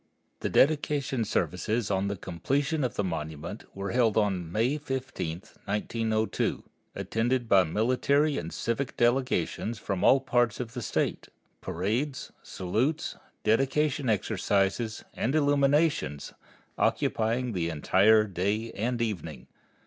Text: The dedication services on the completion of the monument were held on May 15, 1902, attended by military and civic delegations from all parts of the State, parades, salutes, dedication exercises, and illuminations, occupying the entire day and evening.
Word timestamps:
The 0.39 0.49
dedication 0.49 1.23
services 1.25 1.91
on 1.91 2.07
the 2.07 2.15
completion 2.15 2.83
of 2.83 2.95
the 2.95 3.03
monument 3.03 3.65
were 3.75 3.91
held 3.91 4.17
on 4.17 4.51
May 4.51 4.79
15, 4.79 5.43
1902, 5.65 6.63
attended 6.95 7.47
by 7.47 7.63
military 7.65 8.35
and 8.39 8.51
civic 8.51 8.97
delegations 8.97 9.77
from 9.77 10.03
all 10.03 10.19
parts 10.19 10.59
of 10.59 10.73
the 10.73 10.81
State, 10.81 11.27
parades, 11.61 12.31
salutes, 12.41 13.15
dedication 13.43 14.09
exercises, 14.09 15.03
and 15.13 15.35
illuminations, 15.35 16.33
occupying 16.79 17.51
the 17.51 17.69
entire 17.69 18.23
day 18.23 18.71
and 18.71 19.03
evening. 19.03 19.45